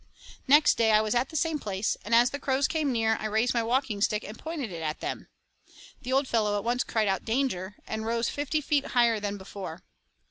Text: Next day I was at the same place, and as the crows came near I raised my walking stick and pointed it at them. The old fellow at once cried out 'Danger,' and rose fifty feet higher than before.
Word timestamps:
Next 0.47 0.79
day 0.79 0.89
I 0.91 1.01
was 1.01 1.13
at 1.13 1.29
the 1.29 1.35
same 1.35 1.59
place, 1.59 1.95
and 2.03 2.15
as 2.15 2.31
the 2.31 2.39
crows 2.39 2.67
came 2.67 2.91
near 2.91 3.17
I 3.19 3.27
raised 3.27 3.53
my 3.53 3.61
walking 3.61 4.01
stick 4.01 4.23
and 4.23 4.35
pointed 4.35 4.71
it 4.71 4.81
at 4.81 4.99
them. 4.99 5.27
The 6.01 6.11
old 6.11 6.27
fellow 6.27 6.57
at 6.57 6.63
once 6.63 6.83
cried 6.83 7.07
out 7.07 7.23
'Danger,' 7.23 7.75
and 7.85 8.03
rose 8.03 8.27
fifty 8.27 8.61
feet 8.61 8.83
higher 8.97 9.19
than 9.19 9.37
before. 9.37 9.83